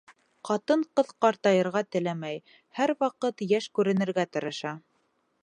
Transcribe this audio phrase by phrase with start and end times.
[0.47, 2.41] Ҡатын-ҡыҙ ҡартайырға теләмәй,
[2.79, 4.75] һәр ваҡыт йәш күренергә тырыша.